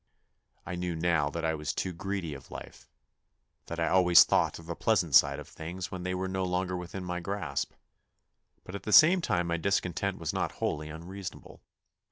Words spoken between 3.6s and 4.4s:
that I always